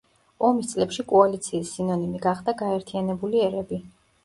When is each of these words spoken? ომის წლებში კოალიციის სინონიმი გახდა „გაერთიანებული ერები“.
ომის 0.47 0.71
წლებში 0.71 1.05
კოალიციის 1.11 1.75
სინონიმი 1.77 2.23
გახდა 2.25 2.57
„გაერთიანებული 2.65 3.47
ერები“. 3.53 3.83